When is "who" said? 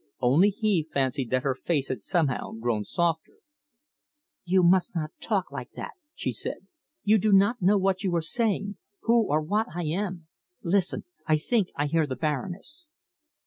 9.01-9.27